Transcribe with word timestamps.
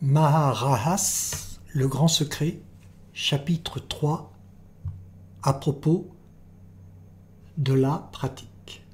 Maharahas, 0.00 1.58
le 1.74 1.88
grand 1.88 2.06
secret, 2.06 2.60
chapitre 3.12 3.80
3, 3.80 4.30
à 5.42 5.52
propos 5.52 6.06
de 7.56 7.72
la 7.72 8.08
pratique. 8.12 8.84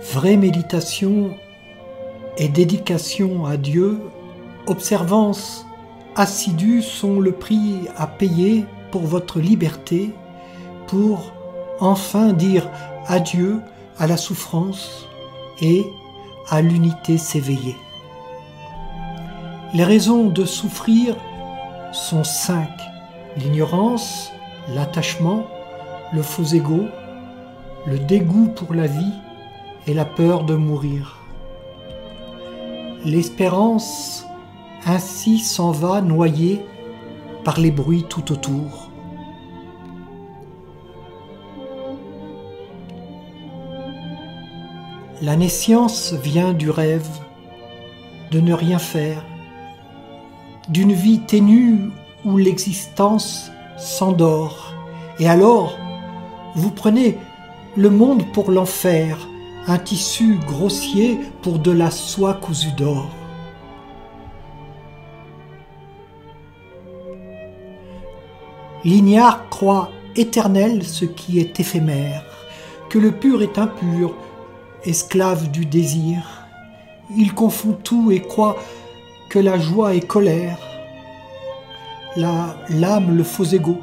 Vraie 0.00 0.38
méditation 0.38 1.36
et 2.38 2.48
dédication 2.48 3.44
à 3.44 3.58
Dieu, 3.58 4.00
observance 4.66 5.66
assidue 6.16 6.80
sont 6.80 7.20
le 7.20 7.32
prix 7.32 7.88
à 7.94 8.06
payer 8.06 8.64
pour 8.90 9.02
votre 9.02 9.38
liberté, 9.38 10.14
pour 10.86 11.34
enfin 11.78 12.32
dire 12.32 12.70
adieu 13.06 13.60
à 13.98 14.06
la 14.06 14.16
souffrance 14.16 15.06
et 15.60 15.86
à 16.48 16.60
l'unité 16.60 17.18
s'éveiller. 17.18 17.76
Les 19.74 19.84
raisons 19.84 20.26
de 20.26 20.44
souffrir 20.44 21.16
sont 21.92 22.24
cinq. 22.24 22.70
L'ignorance, 23.36 24.30
l'attachement, 24.68 25.46
le 26.12 26.22
faux 26.22 26.44
ego, 26.44 26.86
le 27.86 27.98
dégoût 27.98 28.48
pour 28.48 28.74
la 28.74 28.86
vie 28.86 29.14
et 29.86 29.94
la 29.94 30.04
peur 30.04 30.44
de 30.44 30.54
mourir. 30.54 31.18
L'espérance 33.04 34.26
ainsi 34.86 35.38
s'en 35.38 35.72
va 35.72 36.00
noyée 36.00 36.64
par 37.44 37.58
les 37.58 37.70
bruits 37.70 38.04
tout 38.08 38.30
autour. 38.32 38.81
La 45.22 45.36
naissance 45.36 46.14
vient 46.14 46.52
du 46.52 46.68
rêve, 46.68 47.06
de 48.32 48.40
ne 48.40 48.52
rien 48.52 48.80
faire, 48.80 49.24
d'une 50.68 50.92
vie 50.92 51.20
ténue 51.20 51.92
où 52.24 52.36
l'existence 52.36 53.52
s'endort. 53.78 54.74
Et 55.20 55.28
alors, 55.28 55.78
vous 56.56 56.72
prenez 56.72 57.18
le 57.76 57.88
monde 57.88 58.24
pour 58.32 58.50
l'enfer, 58.50 59.28
un 59.68 59.78
tissu 59.78 60.40
grossier 60.44 61.20
pour 61.40 61.60
de 61.60 61.70
la 61.70 61.92
soie 61.92 62.34
cousue 62.34 62.72
d'or. 62.72 63.08
L'ignare 68.84 69.48
croit 69.50 69.88
éternel 70.16 70.82
ce 70.82 71.04
qui 71.04 71.38
est 71.38 71.60
éphémère, 71.60 72.24
que 72.88 72.98
le 72.98 73.12
pur 73.12 73.40
est 73.40 73.56
impur, 73.56 74.16
esclave 74.84 75.50
du 75.50 75.66
désir. 75.66 76.46
Il 77.16 77.34
confond 77.34 77.72
tout 77.72 78.10
et 78.10 78.22
croit 78.22 78.56
que 79.28 79.38
la 79.38 79.58
joie 79.58 79.94
est 79.94 80.06
colère, 80.06 80.58
la 82.16 82.56
l'âme 82.68 83.16
le 83.16 83.24
faux 83.24 83.44
ego, 83.44 83.78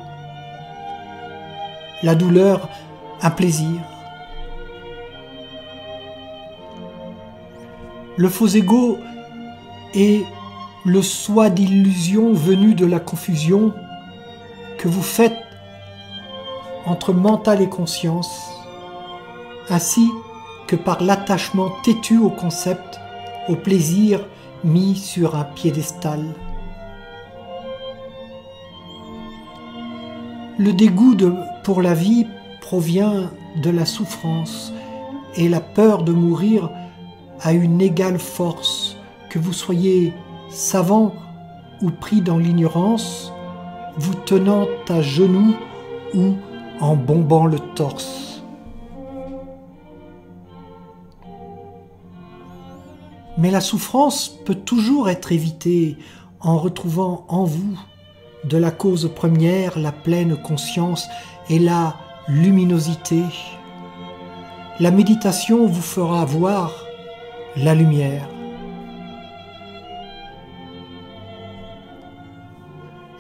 la 2.04 2.16
douleur 2.16 2.70
un 3.22 3.32
plaisir. 3.32 3.82
Le 8.18 8.30
faux 8.30 8.48
ego 8.48 8.98
est 9.94 10.24
le 10.86 11.02
soi 11.02 11.50
d'illusion 11.50 12.34
venu 12.34 12.74
de 12.74 12.86
la 12.86 13.00
confusion 13.00 13.74
que 14.78 14.88
vous 14.88 15.04
faites 15.04 15.38
entre 16.86 17.14
mental 17.14 17.62
et 17.62 17.70
conscience. 17.70 18.50
Ainsi, 19.70 20.10
que 20.70 20.76
par 20.76 21.02
l'attachement 21.02 21.72
têtu 21.84 22.20
au 22.20 22.30
concept, 22.30 23.00
au 23.48 23.56
plaisir 23.56 24.24
mis 24.64 24.96
sur 24.96 25.36
un 25.36 25.44
piédestal. 25.44 26.24
Le 30.60 30.72
dégoût 30.72 31.16
pour 31.64 31.82
la 31.82 31.96
vie 31.96 32.28
provient 32.62 33.32
de 33.64 33.72
la 33.72 33.88
souffrance 33.88 34.72
et 35.36 35.50
la 35.50 35.60
peur 35.60 36.04
de 36.04 36.12
mourir 36.12 36.70
a 37.42 37.52
une 37.52 37.82
égale 37.82 38.20
force 38.20 38.96
que 39.32 39.40
vous 39.40 39.54
soyez 39.54 40.14
savant 40.52 41.14
ou 41.82 41.90
pris 41.90 42.22
dans 42.22 42.38
l'ignorance, 42.38 43.34
vous 43.98 44.14
tenant 44.14 44.68
à 44.88 45.02
genoux 45.02 45.56
ou 46.14 46.36
en 46.80 46.96
bombant 46.96 47.48
le 47.48 47.58
torse. 47.58 48.29
Mais 53.40 53.52
la 53.52 53.62
souffrance 53.62 54.28
peut 54.46 54.56
toujours 54.56 55.10
être 55.10 55.32
évitée 55.32 55.98
en 56.42 56.58
retrouvant 56.58 57.26
en 57.30 57.46
vous 57.46 57.80
de 58.44 58.58
la 58.58 58.70
cause 58.70 59.10
première 59.16 59.80
la 59.80 59.94
pleine 59.94 60.36
conscience 60.36 61.08
et 61.50 61.58
la 61.58 61.96
luminosité. 62.28 63.24
La 64.82 64.92
méditation 64.92 65.68
vous 65.68 65.82
fera 65.82 66.26
voir 66.26 66.86
la 67.56 67.76
lumière. 67.76 68.28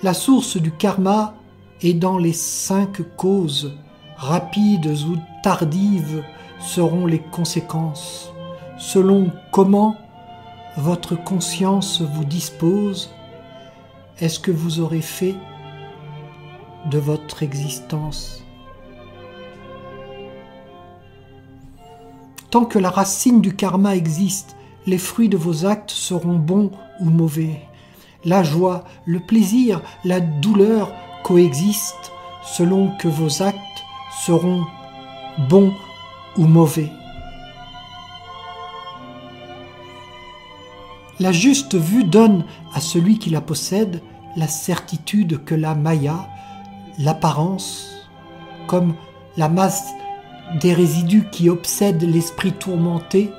La 0.03 0.13
source 0.13 0.57
du 0.57 0.71
karma 0.71 1.33
est 1.81 1.93
dans 1.93 2.17
les 2.17 2.33
cinq 2.33 3.01
causes. 3.15 3.73
Rapides 4.17 4.97
ou 5.07 5.17
tardives 5.43 6.23
seront 6.59 7.05
les 7.05 7.19
conséquences, 7.19 8.33
selon 8.77 9.31
comment 9.51 9.95
votre 10.79 11.15
conscience 11.15 12.01
vous 12.01 12.23
dispose, 12.23 13.13
est-ce 14.19 14.39
que 14.39 14.51
vous 14.51 14.79
aurez 14.79 15.01
fait 15.01 15.35
de 16.89 16.97
votre 16.97 17.43
existence? 17.43 18.43
Tant 22.49 22.65
que 22.65 22.79
la 22.79 22.89
racine 22.89 23.41
du 23.41 23.55
karma 23.55 23.95
existe, 23.95 24.55
les 24.87 24.97
fruits 24.97 25.29
de 25.29 25.37
vos 25.37 25.65
actes 25.65 25.91
seront 25.91 26.35
bons 26.35 26.71
ou 26.99 27.05
mauvais. 27.05 27.61
La 28.25 28.41
joie, 28.41 28.85
le 29.05 29.19
plaisir, 29.19 29.81
la 30.03 30.19
douleur 30.19 30.91
coexistent 31.23 32.11
selon 32.43 32.95
que 32.97 33.07
vos 33.07 33.43
actes 33.43 33.59
seront 34.25 34.65
bons 35.49 35.73
ou 36.37 36.45
mauvais. 36.45 36.91
La 41.19 41.33
juste 41.33 41.75
vue 41.75 42.05
donne 42.05 42.45
à 42.73 42.79
celui 42.79 43.19
qui 43.19 43.29
la 43.29 43.41
possède 43.41 44.01
la 44.37 44.47
certitude 44.47 45.43
que 45.43 45.53
la 45.53 45.75
maya, 45.75 46.29
l'apparence, 46.97 48.07
comme 48.67 48.95
la 49.35 49.49
masse 49.49 49.89
des 50.61 50.73
résidus 50.73 51.25
qui 51.29 51.49
obsèdent 51.49 52.03
l'esprit 52.03 52.53
tourmenté, 52.53 53.31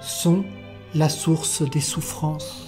sont 0.00 0.42
la 0.96 1.08
source 1.08 1.62
des 1.62 1.80
souffrances. 1.80 2.66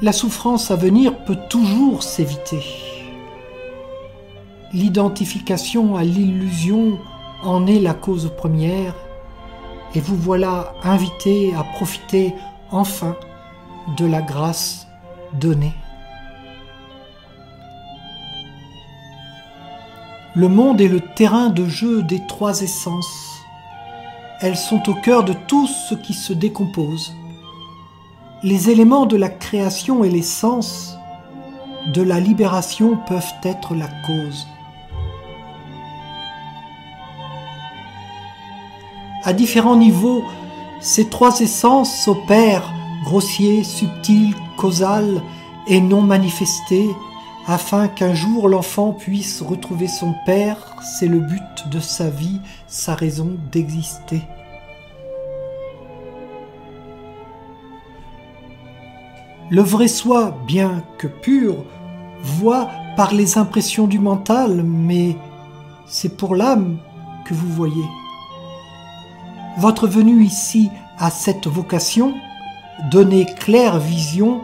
La 0.00 0.12
souffrance 0.12 0.70
à 0.70 0.76
venir 0.76 1.24
peut 1.24 1.38
toujours 1.50 2.04
s'éviter. 2.04 2.62
L'identification 4.72 5.96
à 5.96 6.04
l'illusion 6.04 6.98
en 7.42 7.66
est 7.66 7.80
la 7.80 7.94
cause 7.94 8.30
première 8.36 8.94
et 9.96 10.00
vous 10.00 10.14
voilà 10.14 10.74
invité 10.84 11.54
à 11.54 11.64
profiter 11.64 12.34
enfin 12.70 13.16
de 13.96 14.04
la 14.04 14.20
grâce 14.20 14.86
donnée. 15.32 15.72
Le 20.34 20.48
monde 20.48 20.82
est 20.82 20.88
le 20.88 21.00
terrain 21.00 21.48
de 21.48 21.64
jeu 21.64 22.02
des 22.02 22.20
trois 22.26 22.60
essences. 22.60 23.40
Elles 24.42 24.58
sont 24.58 24.86
au 24.90 24.94
cœur 24.94 25.24
de 25.24 25.32
tout 25.32 25.66
ce 25.66 25.94
qui 25.94 26.12
se 26.12 26.34
décompose. 26.34 27.14
Les 28.42 28.68
éléments 28.68 29.06
de 29.06 29.16
la 29.16 29.30
création 29.30 30.04
et 30.04 30.10
l'essence 30.10 30.98
de 31.94 32.02
la 32.02 32.20
libération 32.20 32.98
peuvent 33.08 33.32
être 33.44 33.74
la 33.74 33.88
cause. 34.06 34.46
À 39.26 39.32
différents 39.32 39.76
niveaux, 39.76 40.22
ces 40.80 41.08
trois 41.08 41.40
essences 41.40 42.06
opèrent, 42.06 42.72
grossier, 43.04 43.64
subtil, 43.64 44.36
causal 44.56 45.20
et 45.66 45.80
non 45.80 46.00
manifesté, 46.00 46.88
afin 47.48 47.88
qu'un 47.88 48.14
jour 48.14 48.48
l'enfant 48.48 48.92
puisse 48.92 49.42
retrouver 49.42 49.88
son 49.88 50.14
Père, 50.26 50.76
c'est 50.80 51.08
le 51.08 51.18
but 51.18 51.68
de 51.72 51.80
sa 51.80 52.08
vie, 52.08 52.40
sa 52.68 52.94
raison 52.94 53.36
d'exister. 53.50 54.22
Le 59.50 59.62
vrai 59.62 59.88
soi, 59.88 60.36
bien 60.46 60.84
que 60.98 61.08
pur, 61.08 61.64
voit 62.22 62.68
par 62.96 63.12
les 63.12 63.38
impressions 63.38 63.88
du 63.88 63.98
mental, 63.98 64.62
mais 64.62 65.16
c'est 65.86 66.16
pour 66.16 66.36
l'âme 66.36 66.78
que 67.24 67.34
vous 67.34 67.52
voyez. 67.52 67.84
Votre 69.56 69.88
venue 69.88 70.22
ici 70.22 70.70
a 70.98 71.10
cette 71.10 71.46
vocation, 71.46 72.14
donner 72.90 73.24
claire 73.24 73.78
vision 73.78 74.42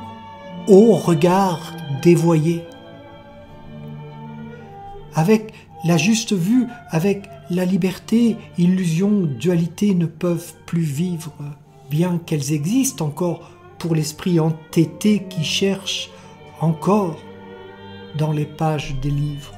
au 0.69 0.95
regard 0.95 1.75
dévoyé. 2.01 2.65
Avec 5.15 5.53
la 5.85 5.99
juste 5.99 6.33
vue, 6.33 6.67
avec 6.89 7.29
la 7.51 7.67
liberté, 7.67 8.39
illusion, 8.57 9.11
dualité 9.39 9.95
ne 9.95 10.07
peuvent 10.07 10.55
plus 10.65 10.81
vivre, 10.81 11.35
bien 11.91 12.19
qu'elles 12.25 12.55
existent 12.55 13.05
encore 13.05 13.51
pour 13.79 13.95
l'esprit 13.95 14.41
entêté 14.41 15.25
qui 15.29 15.45
cherche 15.45 16.09
encore 16.61 17.19
dans 18.17 18.33
les 18.33 18.47
pages 18.47 18.95
des 19.03 19.11
livres. 19.11 19.53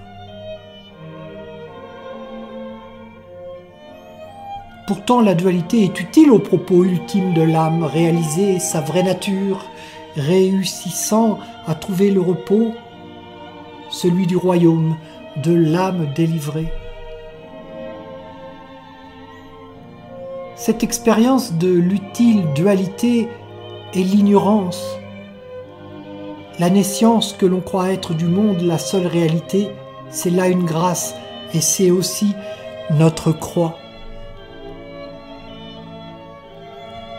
Pourtant, 4.87 5.23
la 5.23 5.35
dualité 5.35 5.85
est 5.85 5.99
utile 5.99 6.31
au 6.31 6.39
propos 6.39 6.85
ultime 6.85 7.33
de 7.33 7.41
l'âme, 7.41 7.85
réaliser 7.85 8.59
sa 8.59 8.83
vraie 8.83 9.03
nature, 9.03 9.65
réussissant 10.15 11.39
à 11.67 11.75
trouver 11.75 12.11
le 12.11 12.21
repos, 12.21 12.73
celui 13.91 14.27
du 14.27 14.37
royaume, 14.37 14.97
de 15.43 15.55
l'âme 15.55 16.13
délivrée. 16.15 16.71
Cette 20.55 20.83
expérience 20.83 21.55
de 21.55 21.73
l'utile 21.73 22.45
dualité 22.55 23.29
est 23.95 24.03
l'ignorance. 24.03 24.85
La 26.59 26.69
naissance 26.69 27.33
que 27.33 27.47
l'on 27.47 27.61
croit 27.61 27.91
être 27.91 28.13
du 28.13 28.27
monde 28.27 28.61
la 28.61 28.79
seule 28.79 29.07
réalité, 29.07 29.69
c'est 30.11 30.31
là 30.31 30.49
une 30.49 30.65
grâce 30.65 31.15
et 31.55 31.61
c'est 31.61 31.91
aussi 31.91 32.35
notre 32.91 33.33
croix. 33.33 33.77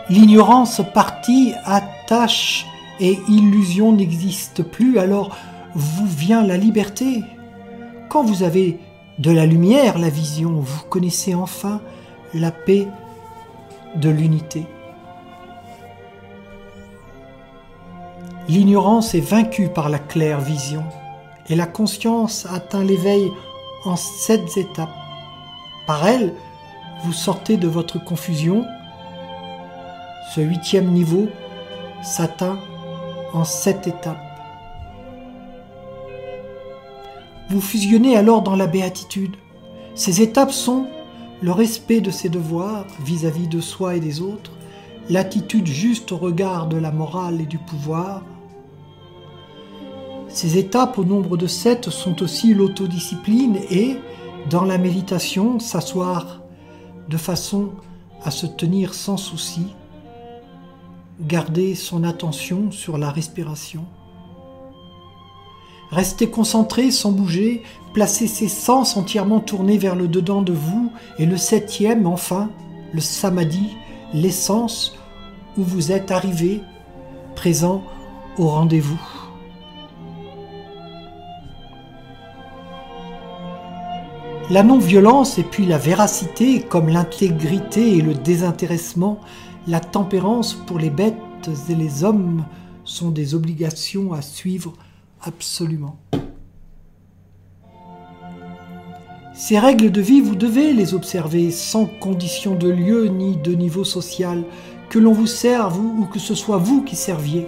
L'ignorance 0.08 0.82
partie, 0.94 1.52
attache 1.64 2.66
et 3.00 3.18
illusion 3.28 3.92
n'existe 3.92 4.62
plus, 4.62 4.98
alors 4.98 5.36
vous 5.74 6.06
vient 6.06 6.42
la 6.44 6.56
liberté. 6.56 7.22
Quand 8.08 8.22
vous 8.22 8.42
avez 8.42 8.78
de 9.18 9.30
la 9.30 9.46
lumière, 9.46 9.98
la 9.98 10.08
vision, 10.08 10.60
vous 10.60 10.82
connaissez 10.88 11.34
enfin 11.34 11.80
la 12.34 12.50
paix 12.50 12.86
de 13.96 14.08
l'unité. 14.08 14.64
L'ignorance 18.48 19.14
est 19.14 19.20
vaincue 19.20 19.68
par 19.68 19.88
la 19.88 19.98
claire 19.98 20.40
vision 20.40 20.84
et 21.48 21.56
la 21.56 21.66
conscience 21.66 22.46
atteint 22.46 22.84
l'éveil 22.84 23.28
en 23.84 23.96
sept 23.96 24.56
étapes. 24.56 24.94
Par 25.86 26.06
elle, 26.06 26.32
vous 27.04 27.12
sortez 27.12 27.56
de 27.56 27.66
votre 27.66 28.02
confusion. 28.02 28.64
Ce 30.34 30.40
huitième 30.40 30.90
niveau 30.90 31.28
s'atteint 32.02 32.58
en 33.32 33.44
sept 33.44 33.86
étapes. 33.86 34.18
Vous 37.48 37.60
fusionnez 37.60 38.16
alors 38.16 38.42
dans 38.42 38.56
la 38.56 38.66
béatitude. 38.66 39.36
Ces 39.94 40.20
étapes 40.20 40.50
sont 40.50 40.88
le 41.42 41.52
respect 41.52 42.00
de 42.00 42.10
ses 42.10 42.28
devoirs 42.28 42.86
vis-à-vis 43.04 43.46
de 43.46 43.60
soi 43.60 43.96
et 43.96 44.00
des 44.00 44.20
autres, 44.20 44.50
l'attitude 45.08 45.66
juste 45.66 46.12
au 46.12 46.16
regard 46.16 46.66
de 46.66 46.76
la 46.76 46.90
morale 46.90 47.40
et 47.40 47.46
du 47.46 47.58
pouvoir. 47.58 48.22
Ces 50.28 50.58
étapes 50.58 50.98
au 50.98 51.04
nombre 51.04 51.36
de 51.36 51.46
sept 51.46 51.88
sont 51.88 52.22
aussi 52.22 52.52
l'autodiscipline 52.52 53.58
et, 53.70 53.96
dans 54.50 54.64
la 54.64 54.76
méditation, 54.76 55.60
s'asseoir 55.60 56.42
de 57.08 57.16
façon 57.16 57.70
à 58.24 58.30
se 58.30 58.46
tenir 58.46 58.92
sans 58.92 59.16
souci, 59.16 59.74
garder 61.20 61.74
son 61.74 62.04
attention 62.04 62.70
sur 62.70 62.98
la 62.98 63.10
respiration. 63.10 63.84
Restez 65.90 66.28
concentré 66.28 66.90
sans 66.90 67.12
bouger, 67.12 67.62
placez 67.94 68.26
ses 68.26 68.48
sens 68.48 68.96
entièrement 68.96 69.40
tournés 69.40 69.78
vers 69.78 69.94
le 69.94 70.08
dedans 70.08 70.42
de 70.42 70.52
vous, 70.52 70.90
et 71.18 71.26
le 71.26 71.36
septième, 71.36 72.06
enfin, 72.06 72.50
le 72.92 73.00
samadhi, 73.00 73.76
l'essence 74.12 74.96
où 75.56 75.62
vous 75.62 75.92
êtes 75.92 76.10
arrivé, 76.10 76.60
présent 77.34 77.82
au 78.36 78.48
rendez-vous. 78.48 79.00
La 84.50 84.62
non-violence 84.62 85.38
et 85.38 85.42
puis 85.42 85.66
la 85.66 85.78
véracité, 85.78 86.60
comme 86.60 86.88
l'intégrité 86.88 87.96
et 87.96 88.00
le 88.00 88.14
désintéressement, 88.14 89.18
la 89.66 89.80
tempérance 89.80 90.54
pour 90.54 90.78
les 90.78 90.90
bêtes 90.90 91.14
et 91.68 91.74
les 91.74 92.04
hommes 92.04 92.44
sont 92.84 93.10
des 93.10 93.34
obligations 93.34 94.12
à 94.12 94.22
suivre 94.22 94.72
absolument. 95.22 95.98
Ces 99.34 99.58
règles 99.58 99.92
de 99.92 100.00
vie, 100.00 100.20
vous 100.20 100.34
devez 100.34 100.72
les 100.72 100.94
observer 100.94 101.50
sans 101.50 101.84
condition 101.84 102.54
de 102.54 102.70
lieu 102.70 103.08
ni 103.08 103.36
de 103.36 103.52
niveau 103.52 103.84
social, 103.84 104.44
que 104.88 104.98
l'on 104.98 105.12
vous 105.12 105.26
serve 105.26 105.78
ou 105.78 106.06
que 106.06 106.18
ce 106.18 106.34
soit 106.34 106.56
vous 106.56 106.82
qui 106.82 106.96
serviez. 106.96 107.46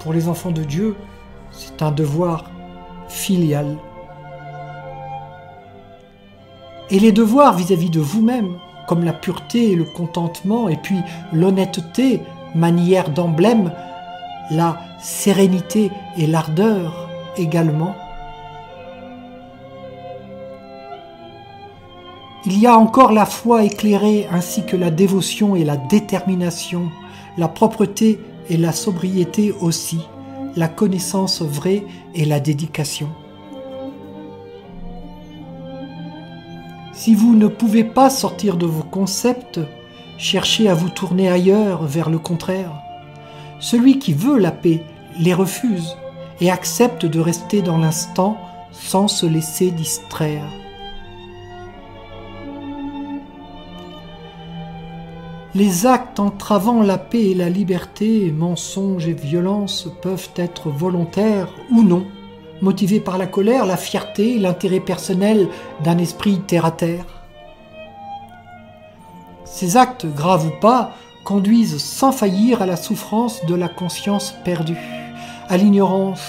Pour 0.00 0.12
les 0.12 0.28
enfants 0.28 0.52
de 0.52 0.62
Dieu, 0.62 0.94
c'est 1.50 1.82
un 1.82 1.90
devoir 1.90 2.50
filial. 3.08 3.78
Et 6.90 7.00
les 7.00 7.12
devoirs 7.12 7.56
vis-à-vis 7.56 7.90
de 7.90 8.00
vous-même, 8.00 8.58
comme 8.92 9.04
la 9.04 9.14
pureté 9.14 9.72
et 9.72 9.74
le 9.74 9.84
contentement, 9.84 10.68
et 10.68 10.76
puis 10.76 10.98
l'honnêteté, 11.32 12.20
manière 12.54 13.08
d'emblème, 13.08 13.72
la 14.50 14.82
sérénité 15.00 15.90
et 16.18 16.26
l'ardeur 16.26 17.08
également. 17.38 17.94
Il 22.44 22.58
y 22.58 22.66
a 22.66 22.76
encore 22.76 23.12
la 23.12 23.24
foi 23.24 23.64
éclairée 23.64 24.28
ainsi 24.30 24.66
que 24.66 24.76
la 24.76 24.90
dévotion 24.90 25.56
et 25.56 25.64
la 25.64 25.78
détermination, 25.78 26.90
la 27.38 27.48
propreté 27.48 28.20
et 28.50 28.58
la 28.58 28.72
sobriété 28.72 29.54
aussi, 29.62 30.00
la 30.54 30.68
connaissance 30.68 31.40
vraie 31.40 31.82
et 32.14 32.26
la 32.26 32.40
dédication. 32.40 33.08
Si 37.04 37.16
vous 37.16 37.34
ne 37.34 37.48
pouvez 37.48 37.82
pas 37.82 38.10
sortir 38.10 38.56
de 38.56 38.64
vos 38.64 38.84
concepts, 38.84 39.58
cherchez 40.18 40.68
à 40.68 40.74
vous 40.74 40.88
tourner 40.88 41.28
ailleurs 41.28 41.82
vers 41.82 42.08
le 42.08 42.20
contraire. 42.20 42.80
Celui 43.58 43.98
qui 43.98 44.12
veut 44.12 44.38
la 44.38 44.52
paix 44.52 44.84
les 45.18 45.34
refuse 45.34 45.96
et 46.40 46.48
accepte 46.48 47.04
de 47.04 47.18
rester 47.18 47.60
dans 47.60 47.76
l'instant 47.76 48.36
sans 48.70 49.08
se 49.08 49.26
laisser 49.26 49.72
distraire. 49.72 50.44
Les 55.56 55.86
actes 55.86 56.20
entravant 56.20 56.82
la 56.84 56.98
paix 56.98 57.30
et 57.32 57.34
la 57.34 57.48
liberté, 57.48 58.30
mensonges 58.30 59.08
et 59.08 59.12
violences 59.12 59.88
peuvent 60.02 60.30
être 60.36 60.70
volontaires 60.70 61.52
ou 61.72 61.82
non, 61.82 62.06
motivés 62.62 63.00
par 63.00 63.18
la 63.18 63.26
colère, 63.26 63.66
la 63.66 63.76
fierté, 63.76 64.38
l'intérêt 64.38 64.80
personnel 64.80 65.48
d'un 65.82 65.98
esprit 65.98 66.40
terre-à-terre. 66.40 67.04
Ces 69.44 69.76
actes, 69.76 70.06
graves 70.06 70.46
ou 70.46 70.60
pas, 70.60 70.92
conduisent 71.24 71.82
sans 71.82 72.12
faillir 72.12 72.62
à 72.62 72.66
la 72.66 72.76
souffrance 72.76 73.44
de 73.46 73.54
la 73.54 73.68
conscience 73.68 74.34
perdue, 74.44 74.78
à 75.48 75.56
l'ignorance. 75.56 76.22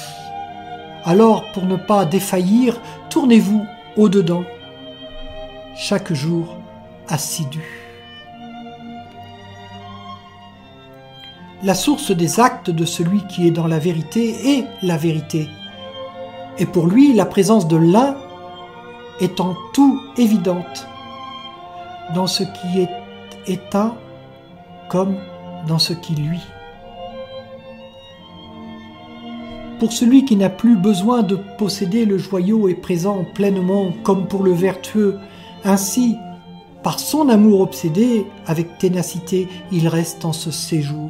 Alors, 1.06 1.44
pour 1.54 1.63
ne 1.63 1.78
pas 1.78 2.06
défaillir, 2.06 2.80
tournez-vous 3.10 3.66
au-dedans, 3.96 4.44
chaque 5.75 6.13
jour 6.13 6.58
assidu. 7.08 7.63
La 11.63 11.75
source 11.75 12.12
des 12.12 12.40
actes 12.40 12.70
de 12.70 12.84
celui 12.84 13.25
qui 13.28 13.48
est 13.48 13.52
dans 13.52 13.68
la 13.68 13.80
vérité 13.80 14.58
est 14.58 14.66
la 14.82 14.98
vérité. 14.98 15.48
Et 16.60 16.65
pour 16.65 16.88
lui, 16.88 17.13
la 17.13 17.25
présence 17.25 17.67
de 17.67 17.77
l'un 17.77 18.15
est 19.19 19.39
en 19.39 19.55
tout 19.74 20.00
évidente. 20.17 20.88
Dans 22.13 22.27
ce 22.27 22.43
qui 22.43 22.81
est 22.81 22.89
éteint, 23.48 23.95
comme 24.89 25.15
dans 25.67 25.79
ce 25.79 25.93
qui 25.93 26.13
lui. 26.15 26.39
Pour 29.79 29.91
celui 29.91 30.24
qui 30.24 30.36
n'a 30.36 30.50
plus 30.50 30.75
besoin 30.75 31.24
de 31.24 31.38
posséder 31.57 32.05
le 32.05 32.17
joyau 32.17 32.69
est 32.69 32.75
présent 32.75 33.25
pleinement 33.33 33.91
comme 34.03 34.27
pour 34.27 34.43
le 34.43 34.53
vertueux, 34.53 35.17
ainsi, 35.65 36.17
par 36.83 37.00
son 37.00 37.29
amour 37.29 37.62
obsédé, 37.62 38.25
avec 38.45 38.77
ténacité, 38.77 39.48
il 39.72 39.88
reste 39.88 40.25
en 40.25 40.33
ce 40.33 40.51
séjour. 40.51 41.10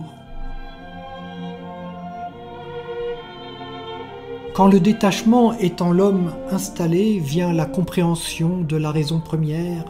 Quand 4.53 4.67
le 4.67 4.79
détachement 4.79 5.53
est 5.53 5.81
en 5.81 5.91
l'homme 5.91 6.31
installé, 6.51 7.17
vient 7.17 7.51
la 7.53 7.65
compréhension 7.65 8.61
de 8.61 8.77
la 8.77 8.91
raison 8.91 9.19
première, 9.19 9.85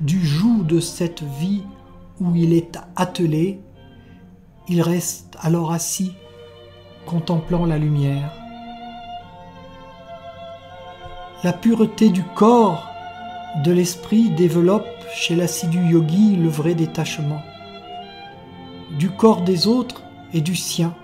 du 0.00 0.24
joug 0.24 0.62
de 0.62 0.78
cette 0.78 1.24
vie 1.24 1.64
où 2.20 2.36
il 2.36 2.52
est 2.52 2.78
attelé. 2.94 3.58
Il 4.68 4.82
reste 4.82 5.36
alors 5.40 5.72
assis, 5.72 6.12
contemplant 7.06 7.66
la 7.66 7.76
lumière. 7.76 8.32
La 11.42 11.52
pureté 11.52 12.10
du 12.10 12.22
corps, 12.36 12.88
de 13.64 13.72
l'esprit 13.72 14.30
développe 14.30 14.86
chez 15.12 15.34
l'assidu 15.34 15.84
yogi 15.84 16.36
le 16.36 16.48
vrai 16.48 16.76
détachement. 16.76 17.42
Du 18.96 19.10
corps 19.10 19.42
des 19.42 19.66
autres 19.66 20.04
et 20.32 20.40
du 20.40 20.54
sien, 20.54 20.94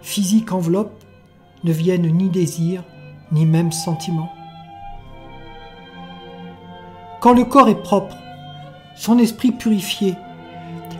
physique 0.00 0.50
enveloppe, 0.50 1.01
ne 1.64 1.72
viennent 1.72 2.10
ni 2.10 2.28
désir, 2.28 2.84
ni 3.30 3.46
même 3.46 3.72
sentiment. 3.72 4.32
Quand 7.20 7.34
le 7.34 7.44
corps 7.44 7.68
est 7.68 7.82
propre, 7.82 8.16
son 8.96 9.18
esprit 9.18 9.52
purifié, 9.52 10.14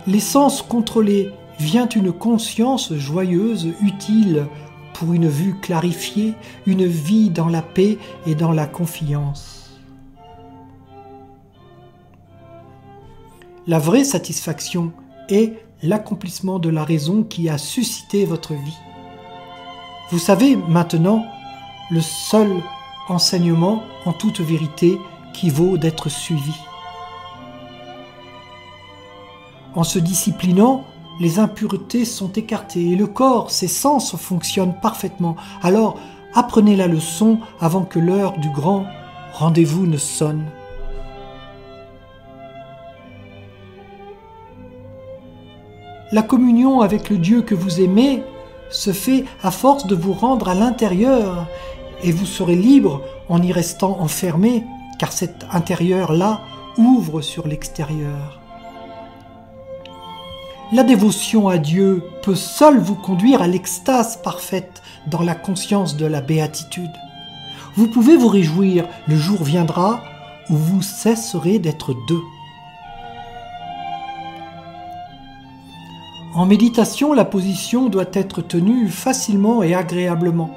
l'essence 0.07 0.61
contrôlée, 0.61 1.31
vient 1.59 1.87
une 1.87 2.11
conscience 2.11 2.93
joyeuse, 2.93 3.73
utile 3.81 4.47
pour 4.93 5.13
une 5.13 5.27
vue 5.27 5.59
clarifiée, 5.59 6.33
une 6.65 6.85
vie 6.85 7.29
dans 7.29 7.47
la 7.47 7.61
paix 7.61 7.97
et 8.25 8.35
dans 8.35 8.51
la 8.51 8.65
confiance. 8.65 9.71
La 13.65 13.79
vraie 13.79 14.03
satisfaction 14.03 14.91
est 15.29 15.53
l'accomplissement 15.81 16.59
de 16.59 16.69
la 16.69 16.83
raison 16.83 17.23
qui 17.23 17.49
a 17.49 17.57
suscité 17.57 18.25
votre 18.25 18.53
vie. 18.53 18.77
Vous 20.09 20.19
savez 20.19 20.55
maintenant 20.55 21.25
le 21.89 22.01
seul 22.01 22.61
enseignement 23.09 23.83
en 24.05 24.13
toute 24.13 24.41
vérité 24.41 24.99
qui 25.33 25.49
vaut 25.49 25.77
d'être 25.77 26.09
suivi. 26.09 26.53
En 29.75 29.83
se 29.83 29.99
disciplinant, 29.99 30.83
les 31.19 31.39
impuretés 31.39 32.05
sont 32.05 32.31
écartées 32.33 32.91
et 32.91 32.95
le 32.95 33.07
corps, 33.07 33.51
ses 33.51 33.67
sens 33.67 34.15
fonctionnent 34.15 34.75
parfaitement. 34.81 35.35
Alors 35.61 35.97
apprenez 36.33 36.75
la 36.75 36.87
leçon 36.87 37.39
avant 37.59 37.83
que 37.83 37.99
l'heure 37.99 38.37
du 38.37 38.49
grand 38.49 38.85
rendez-vous 39.33 39.87
ne 39.87 39.97
sonne. 39.97 40.45
La 46.11 46.21
communion 46.21 46.81
avec 46.81 47.09
le 47.09 47.17
Dieu 47.17 47.41
que 47.41 47.55
vous 47.55 47.81
aimez 47.81 48.21
se 48.73 48.91
fait 48.91 49.23
à 49.41 49.51
force 49.51 49.87
de 49.87 49.95
vous 49.95 50.13
rendre 50.13 50.49
à 50.49 50.55
l'intérieur 50.55 51.47
et 52.03 52.11
vous 52.11 52.25
serez 52.25 52.55
libre 52.55 53.01
en 53.29 53.41
y 53.41 53.53
restant 53.53 53.99
enfermé 54.01 54.65
car 54.99 55.13
cet 55.13 55.45
intérieur-là 55.51 56.41
ouvre 56.77 57.21
sur 57.21 57.47
l'extérieur. 57.47 58.39
La 60.71 60.83
dévotion 60.83 61.47
à 61.47 61.59
Dieu 61.59 62.03
peut 62.23 62.35
seule 62.35 62.79
vous 62.79 62.95
conduire 62.95 63.41
à 63.41 63.47
l'extase 63.47 64.17
parfaite 64.17 64.81
dans 65.07 65.21
la 65.21 65.35
conscience 65.35 65.95
de 65.97 66.07
la 66.07 66.21
béatitude. 66.21 66.91
Vous 67.75 67.87
pouvez 67.87 68.17
vous 68.17 68.27
réjouir, 68.27 68.87
le 69.07 69.15
jour 69.15 69.43
viendra 69.43 70.01
où 70.49 70.55
vous 70.55 70.81
cesserez 70.81 71.59
d'être 71.59 71.93
deux. 72.07 72.21
En 76.35 76.47
méditation, 76.47 77.13
la 77.13 77.25
position 77.25 77.89
doit 77.89 78.09
être 78.13 78.41
tenue 78.41 78.89
facilement 78.89 79.61
et 79.61 79.75
agréablement. 79.75 80.49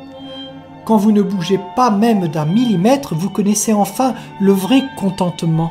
Quand 0.87 0.97
vous 0.97 1.13
ne 1.13 1.21
bougez 1.21 1.61
pas 1.75 1.91
même 1.91 2.29
d'un 2.29 2.47
millimètre, 2.47 3.15
vous 3.15 3.29
connaissez 3.29 3.75
enfin 3.75 4.15
le 4.41 4.53
vrai 4.53 4.83
contentement. 4.97 5.71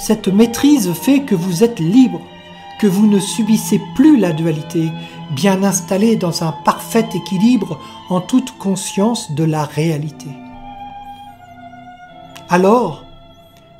Cette 0.00 0.28
maîtrise 0.28 0.90
fait 0.94 1.20
que 1.20 1.34
vous 1.34 1.62
êtes 1.62 1.78
libre, 1.78 2.22
que 2.80 2.86
vous 2.86 3.06
ne 3.06 3.18
subissez 3.18 3.82
plus 3.94 4.16
la 4.16 4.32
dualité, 4.32 4.90
bien 5.32 5.62
installé 5.62 6.16
dans 6.16 6.42
un 6.42 6.52
parfait 6.64 7.06
équilibre 7.14 7.78
en 8.08 8.22
toute 8.22 8.56
conscience 8.56 9.32
de 9.32 9.44
la 9.44 9.64
réalité. 9.64 10.28
Alors, 12.48 13.04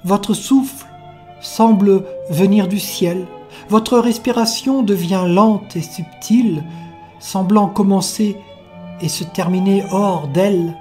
votre 0.04 0.34
souffle 0.34 0.86
semble 1.40 2.04
venir 2.28 2.68
du 2.68 2.78
ciel, 2.78 3.26
votre 3.70 4.00
respiration 4.00 4.82
devient 4.82 5.26
lente 5.28 5.76
et 5.76 5.82
subtile, 5.82 6.64
semblant 7.20 7.68
commencer 7.68 8.36
et 9.00 9.08
se 9.08 9.22
terminer 9.22 9.84
hors 9.92 10.26
d'elle. 10.26 10.76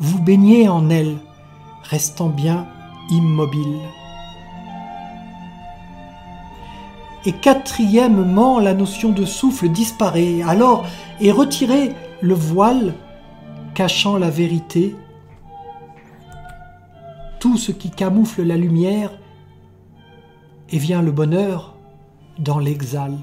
Vous 0.00 0.20
baignez 0.20 0.68
en 0.68 0.90
elle, 0.90 1.16
restant 1.84 2.28
bien 2.28 2.66
immobile. 3.08 3.78
Et 7.24 7.32
quatrièmement, 7.32 8.58
la 8.58 8.74
notion 8.74 9.10
de 9.10 9.24
souffle 9.24 9.68
disparaît 9.68 10.42
alors 10.42 10.84
est 11.20 11.30
retiré 11.30 11.94
le 12.20 12.34
voile 12.34 12.94
cachant 13.74 14.16
la 14.16 14.28
vérité, 14.28 14.96
tout 17.38 17.56
ce 17.56 17.70
qui 17.70 17.90
camoufle 17.90 18.42
la 18.42 18.56
lumière, 18.56 19.12
et 20.68 20.78
vient 20.78 21.02
le 21.02 21.12
bonheur 21.12 21.71
dans 22.38 22.58
l'exal. 22.58 23.16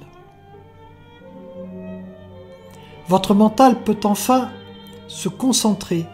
Votre 3.08 3.34
mental 3.34 3.82
peut 3.84 4.00
enfin 4.04 4.50
se 5.08 5.30
concentrer. 5.30 6.06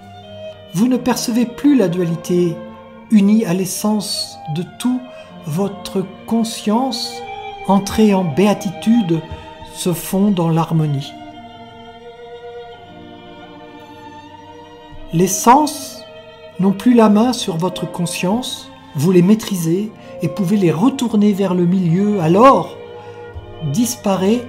Vous 0.73 0.87
ne 0.87 0.97
percevez 0.97 1.45
plus 1.45 1.75
la 1.75 1.87
dualité 1.87 2.55
unie 3.11 3.45
à 3.45 3.53
l'essence 3.53 4.37
de 4.55 4.63
tout. 4.79 5.01
Votre 5.45 6.05
conscience 6.25 7.21
entrer 7.67 8.13
en 8.13 8.23
béatitude, 8.23 9.21
se 9.73 9.93
fond 9.93 10.31
dans 10.31 10.49
l'harmonie. 10.49 11.11
Les 15.13 15.27
sens 15.27 16.03
n'ont 16.59 16.71
plus 16.71 16.93
la 16.93 17.09
main 17.09 17.33
sur 17.33 17.57
votre 17.57 17.89
conscience, 17.89 18.69
vous 18.95 19.11
les 19.11 19.21
maîtrisez 19.21 19.91
et 20.21 20.27
pouvez 20.27 20.57
les 20.57 20.71
retourner 20.71 21.33
vers 21.33 21.53
le 21.53 21.65
milieu, 21.65 22.21
alors 22.21 22.77
disparaît 23.71 24.43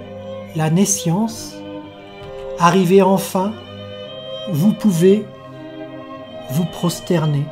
la 0.55 0.71
naissance, 0.71 1.55
arrivez 2.59 3.03
enfin, 3.03 3.53
vous 4.51 4.73
pouvez 4.73 5.25
vous 6.51 6.65
prosterner. 6.67 7.45